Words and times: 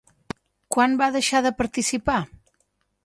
Quan 0.75 0.95
va 1.01 1.11
deixar 1.17 1.41
de 1.47 1.51
participar? 1.59 2.17